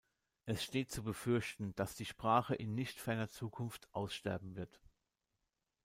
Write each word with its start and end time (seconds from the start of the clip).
Es 0.47 0.63
steht 0.63 0.89
zu 0.91 1.03
befürchten, 1.03 1.75
dass 1.75 1.93
die 1.95 2.05
Sprache 2.07 2.55
in 2.55 2.73
nicht 2.73 2.99
ferner 2.99 3.29
Zukunft 3.29 3.87
aussterben 3.93 4.55
wird. 4.55 4.81